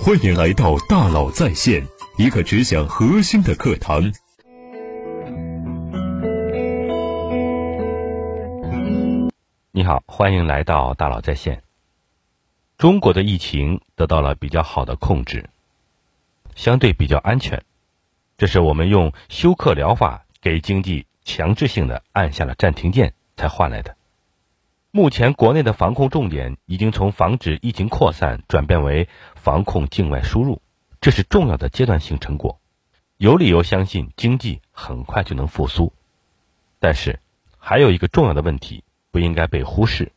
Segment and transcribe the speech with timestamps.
[0.00, 1.86] 欢迎来到大佬在线，
[2.16, 4.12] 一个只讲核心的课堂。
[9.70, 11.62] 你好，欢迎来到大佬在线。
[12.78, 15.48] 中国的疫情得到了比较好的控制，
[16.56, 17.62] 相对比较安全，
[18.36, 23.96] 这是我们用休克疗法给经济强制性的按下了暂停键才换来的。
[24.94, 30.60] 目前国内的防控重点已经从防止疫情扩散转变为防控境外输入，
[31.00, 32.60] 这是重要的阶段性成果，
[33.16, 35.94] 有理由相信经济很快就能复苏。
[36.78, 37.20] 但是，
[37.56, 40.12] 还有一个重要的问题不应该被忽视：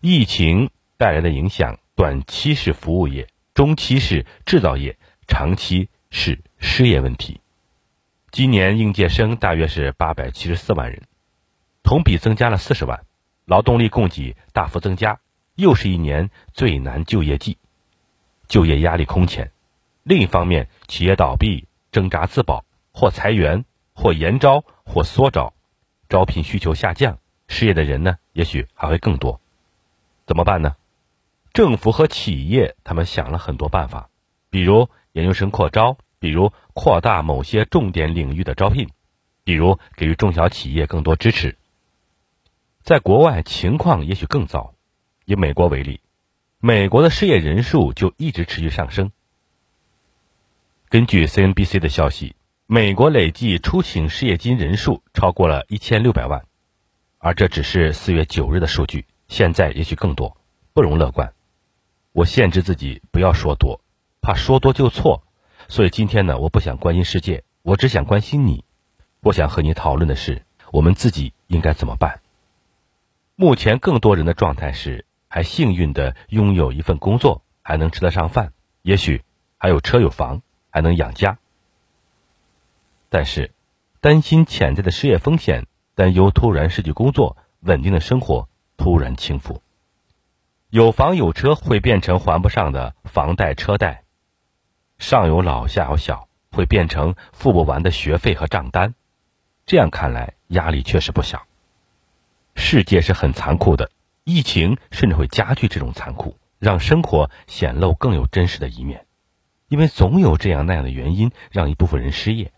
[0.00, 4.98] 疫情带来的影响，短期是服务业，中期是制造业，
[5.28, 7.40] 长期是失业问题。
[8.32, 11.02] 今年应届生大约是八百七十四万人，
[11.84, 13.04] 同比增加了四十万。
[13.46, 15.20] 劳动力供给大幅增加，
[15.54, 17.58] 又是一年最难就业季，
[18.48, 19.52] 就业压力空前。
[20.02, 25.54] 另一方面，企业倒闭、挣扎自保，或裁员，或延招，或缩招，
[26.08, 29.40] 招聘需求下降，失业的人呢，也许还会更多。
[30.26, 30.74] 怎么办呢？
[31.52, 34.10] 政府和企业他们想了很多办法，
[34.50, 38.90] 比如研究生扩招，比如扩大某些重点领域的招聘，
[39.44, 41.56] 比如给予中小企业更多支持。
[42.86, 44.76] 在国外情况也许更糟，
[45.24, 46.00] 以美国为例，
[46.60, 49.10] 美国的失业人数就一直持续上升。
[50.88, 56.46] 根据 CNBC 的消息，美国累计出请失业金人数超过了一千六百万，
[57.18, 60.36] 而这只是四月九日的数据，现在也许更多，
[60.72, 61.32] 不容乐观。
[62.12, 63.80] 我限制自己不要说多，
[64.20, 65.24] 怕说多就错，
[65.66, 68.64] 所以今天呢，我不想关心世界，我只想关心你。
[69.22, 72.20] 我想和你讨论的是，我们自己应该怎么办。
[73.38, 79.22] 目前更多人的状态是还幸运的拥有一份工作，还能吃得上饭，也许
[79.58, 81.36] 还有车有房，还能养家。
[83.10, 83.52] 但是，
[84.00, 88.48] 担心潜在的失业风险，担忧突然失去工作，稳定的生活
[88.78, 89.60] 突然倾覆。
[90.70, 94.04] 有房有车会变成还不上的房贷车贷，
[94.96, 98.94] 上有老下有小会变成付不完的学费和账单。
[99.66, 101.46] 这样看来，压力确实不小。
[102.56, 103.90] 世界是很残酷的，
[104.24, 109.06] 疫情甚至会加剧这种残酷，让生活显露更有真实的一面。
[109.68, 112.52] 因为总有这样那样的原因让一部分人失业，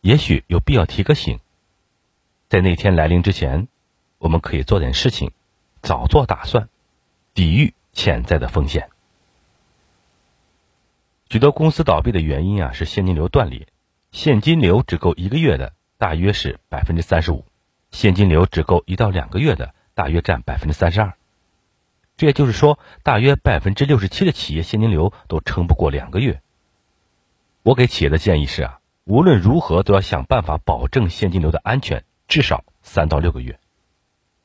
[0.00, 1.40] 也许有必要提个醒，
[2.48, 3.68] 在那天来临之前，
[4.18, 5.32] 我们可以做点事情，
[5.82, 6.68] 早做打算，
[7.32, 8.90] 抵御潜在的风险。
[11.30, 13.66] 许多公司倒闭的原因啊是现金流断裂，
[14.12, 17.44] 现金流只够一个月的大约是百分之三十五。
[17.90, 21.14] 现金流只够一到两个月的，大约占百分之三十二。
[22.16, 26.40] 这也就是说，大约百分之六十七的企业现金流都撑不过两个月。
[27.62, 33.58] 我给企业的建议是啊，无论如何都要想办法保证现金流的安全，至少三到六个月。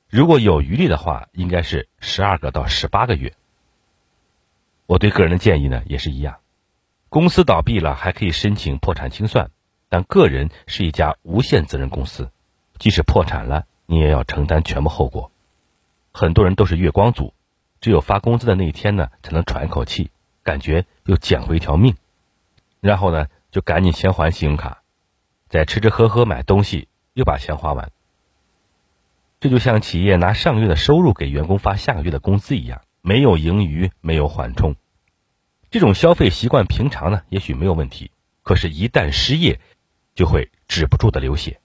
[0.10, 3.34] 如果有余力的话，应该是十二个到十八个月。
[4.86, 6.40] 我对个人的建议呢也是一样，
[7.08, 9.50] 公司倒闭了还可以申请破产清算，
[9.88, 12.30] 但个人是一家无限责任公司。
[12.82, 15.32] 即使破产了，你也要承担全部后果。
[16.12, 17.36] 很多人都是月光族，
[17.80, 20.10] 只有发工资的那一天呢，才能喘一口气，
[20.42, 21.96] 感觉又捡回一条命。
[22.80, 24.82] 然后呢，就赶紧先还信用卡，
[25.48, 27.92] 再吃吃喝喝买东西，又把钱花完。
[29.40, 34.76] 这就像企业拿上个月的收入给员工发下个月的工资一样，没有盈余，没有缓冲。
[35.70, 38.10] 这种消费习惯平常呢，也许没有问题，
[38.42, 39.60] 可是，一旦失业，
[40.16, 41.61] 就会止不住的流血。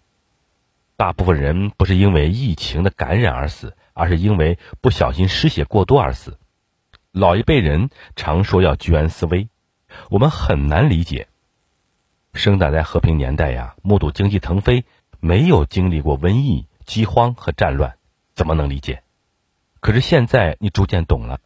[0.96, 6.38] 大部分人不是因为疫情的感染而死，而是因为不小心失血过多而死。
[7.12, 9.48] 老一辈人常说要居安思危，
[10.08, 11.28] 我们很难理解。
[12.32, 14.84] 生长在和平年代呀，目睹经济腾飞，
[15.20, 17.96] 没有经历过瘟疫、饥荒和战乱，
[18.34, 19.02] 怎么能理解？
[19.80, 21.40] 可是现在你逐渐懂了，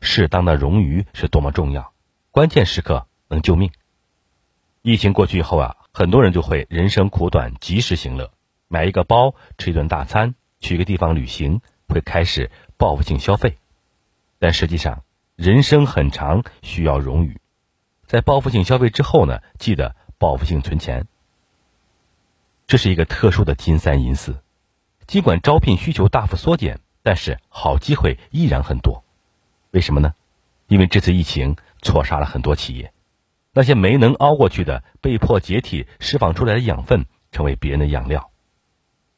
[0.00, 1.92] 适当的冗余是多么重要，
[2.30, 3.70] 关键时刻能救命。
[4.82, 8.31] 疫情过去以后啊，很多人就会人生苦短，及时行乐。
[8.72, 11.60] 买一个包，吃一顿大餐，去一个地方旅行，
[11.90, 13.58] 会开始报复性消费。
[14.38, 15.04] 但实际上，
[15.36, 17.38] 人生很长，需要荣誉。
[18.06, 21.06] 在报复性消费之后呢，记得报复性存钱。
[22.66, 24.42] 这是一个特殊的金三银四。
[25.06, 29.04] 尽管招聘需求大幅缩减，但是好机会依然很多。
[29.72, 30.14] 为什么呢？
[30.68, 32.94] 因为这次疫情错杀了很多企业，
[33.52, 38.31] 那些没能熬过去的，被迫解体，释放出来的养分，成为别人的养料。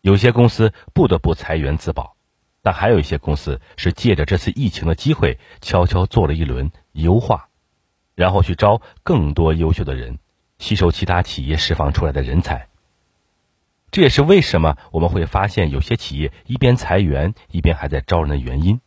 [0.04, 2.14] 有些公司不得不裁员自保，
[2.60, 7.48] 但还有一些公司是借着这次疫情的机会，悄悄做了一轮优化。
[8.14, 10.18] 然后去招更多优秀的人，
[10.58, 12.68] 吸收其他企业释放出来的人才。
[13.90, 18.82] 这也是为什么我们会发现有些企业一边裁员一边还在招人的原因。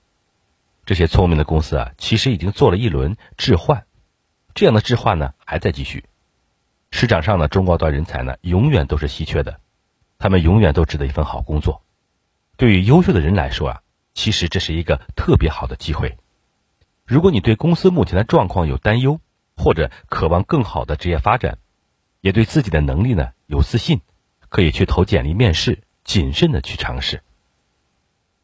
[0.85, 3.85] 这些聪明的公司啊，其实已经做了一轮置换，
[4.53, 6.05] 这样的置换呢还在继续。
[6.91, 9.59] 市场上的中高端人才呢，永远都是稀缺的，
[10.19, 11.83] 他们永远都值得一份好工作。
[12.55, 13.81] 对于优秀的人来说啊，
[14.13, 16.17] 其实这是一个特别好的机会。
[17.05, 19.19] 如果你对公司目前的状况有担忧，
[19.55, 21.57] 或者渴望更好的职业发展，
[22.21, 24.01] 也对自己的能力呢有自信。
[24.49, 27.21] 可以去投简历面试，谨慎的去尝试。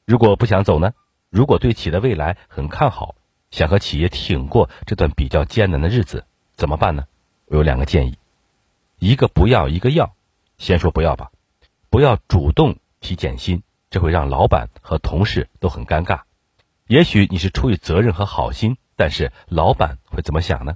[0.05, 0.93] 如果不想走呢？
[1.29, 3.15] 如果对企业的未来很看好，
[3.51, 6.25] 想和企业挺过这段比较艰难的日子，
[6.55, 7.05] 怎么办呢？
[7.45, 8.17] 我有两个建议：
[8.99, 10.13] 一个不要，一个要。
[10.57, 11.31] 先说不要吧，
[11.93, 13.61] 不要主动提减薪，
[13.91, 16.21] 这会让老板和同事都很尴尬。
[16.87, 20.75] 也许你是出于责任和好心，但是老板会怎么想呢？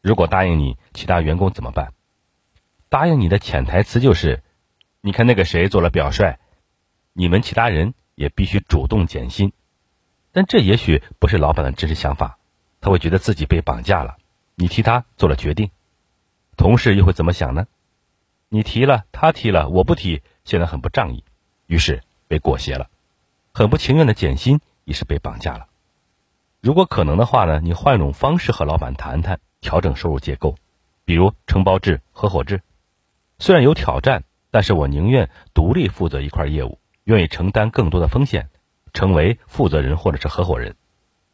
[0.00, 1.92] 如果答应你，其他员工怎么办？
[2.88, 4.42] 答应你的潜台词就是，
[5.00, 6.40] 你看那个谁做了表率，
[7.12, 9.52] 你们其他人也必须主动减薪。
[10.32, 12.40] 但这也许不是老板的真实想法，
[12.80, 14.16] 他会觉得自己被绑架了，
[14.56, 15.70] 你替他做了决定。
[16.56, 17.68] 同事又会怎么想呢？
[18.54, 21.24] 你提了，他提了，我不提，显得很不仗义，
[21.66, 22.90] 于是被裹挟了，
[23.54, 25.68] 很不情愿的减薪也是被绑架了。
[26.60, 30.56] 如果可能的话呢，你换种方式和老板谈谈，调整收入结构，
[31.06, 32.60] 比如承包制、合伙制。
[33.38, 38.50] 虽然有挑战，但是我宁愿独立负责一块业务，愿意承担更多的风险，
[38.92, 40.76] 成为负责人或者是合伙人，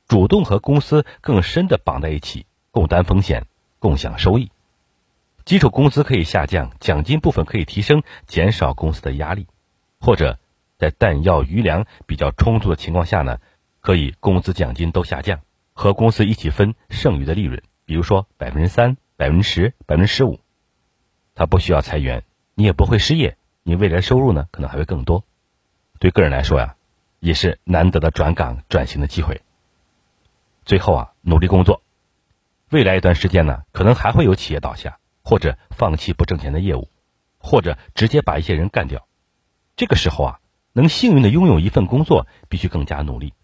[0.06, 3.44] 主动和公司更深的绑在一起，共担风险，
[3.80, 4.52] 共享收益。
[5.48, 9.46] 基础工资可以下降，奖金部分可以提升，减少公司的压力，
[9.98, 10.38] 或者
[10.76, 13.38] 在弹药余粮比较充足的情况下呢，
[13.80, 15.40] 可以工资奖金都下降，
[15.72, 20.38] 和公司一起分剩余的利润，比如说百分之三、百分之十、百分之十五。
[21.34, 22.24] 他不需要裁员，
[22.54, 25.24] 你也不会失业，你未来收入呢可能还会更多。
[25.98, 26.76] 对个人来说呀，
[27.20, 29.40] 也是难得的转岗转型的机会。
[30.66, 31.80] 最后啊，努力工作，
[32.68, 34.98] 未来一段时间呢，可能还会有企业倒下，
[35.28, 36.88] 或者放弃不挣钱的业务，
[37.36, 39.06] 或者直接把一些人干掉。
[39.76, 40.40] 这个时候啊，
[40.72, 43.34] 能幸运的拥有一份工作，必须更加努力。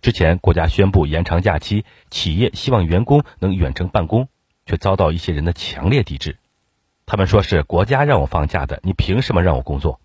[0.00, 4.28] 之前国家宣布延长假期，企业希望员工能远程办公，
[4.64, 6.38] 却遭到一些人的强烈抵制。
[7.04, 10.00] 他们说是国家让我放假的，你凭什么让我工作？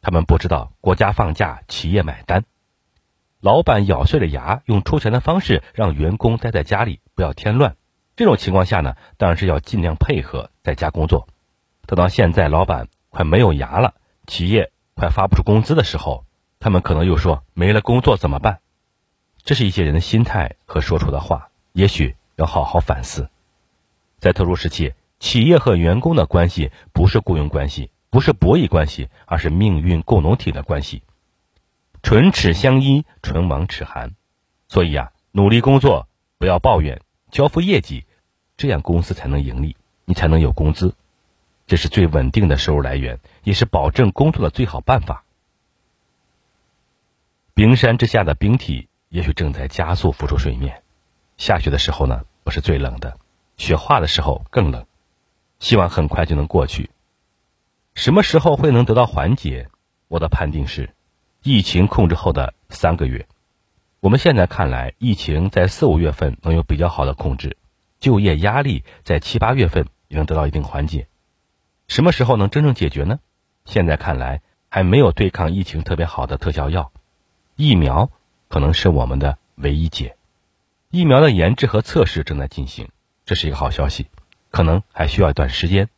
[0.00, 2.42] 他们不知道国家放假，企业买单。
[3.38, 7.76] 老板咬碎了牙，用出钱的方式让员工待在家里，不要添乱。
[8.16, 11.28] 这种情况下呢，当然是要尽量配合在家工作。
[11.86, 13.94] 等到现在老板快没有牙了，
[14.26, 16.24] 企业快发不出工资的时候，
[16.58, 18.58] 他们可能又说没了工作怎么办？
[19.44, 23.30] 这是一些人的心态和说出的话，也许要好好反思。
[24.18, 24.92] 在特殊时期。
[25.18, 31.02] 企业和员工的关系不是雇佣关系，不是博弈关系，而是命运共同体的关系。
[32.02, 34.14] 唇齿相依，唇亡齿寒。
[34.68, 38.04] 所以啊，努力工作，不要抱怨，交付业绩，
[38.58, 39.74] 这样公司才能盈利，
[40.06, 40.94] 你才能有工资。
[41.66, 45.24] 这是最稳定的收入来源，也是保证工作的最好办法。
[47.52, 50.82] 冰山之下的冰体，也许正在加速浮出水面。
[51.36, 53.18] 下雪的时候呢，不是最冷的，
[53.56, 54.86] 雪化的时候更冷。
[55.58, 56.90] 希望很快就能过去。
[57.94, 59.68] 什么时候会能得到缓解？
[60.06, 60.90] 我的判定是，
[61.42, 63.26] 疫情控制后的三个月。
[64.00, 67.56] 我们现在看来，疫情在四五月份能有比较好的控制，
[67.98, 71.08] 就业压力在七八月份也能得到一定缓解。
[71.88, 73.20] 什么时候能真正解决呢？
[73.64, 76.92] 现在看来还没有对抗疫情特别好的特效药，
[77.56, 78.10] 疫苗
[78.48, 80.16] 可能是我们的唯一解。
[80.90, 82.88] 疫苗的研制和测试正在进行，
[83.24, 84.06] 这是一个好消息。
[84.50, 85.88] 可能还需要一段时间，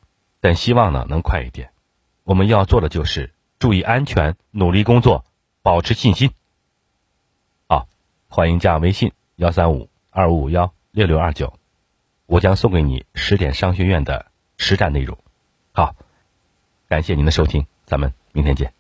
[0.41, 1.71] 但希望呢能快一点。
[2.25, 5.25] 我们要做的就是注意安全，努力工作，
[5.63, 6.31] 保持信心。
[7.69, 7.87] 好，
[8.29, 11.58] 欢迎加微信幺三五二五五幺六六二九，
[12.29, 14.27] 我将送给你十点商学院的
[14.59, 15.17] 实战内容。
[15.73, 15.97] 好，
[16.87, 18.78] 感谢您的收听，咱们明天见。